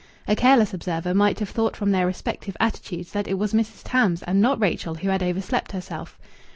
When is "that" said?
3.11-3.27